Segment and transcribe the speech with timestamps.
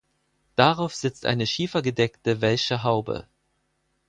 [0.55, 3.27] Darauf sitzt eine schiefergedeckte Welsche Haube.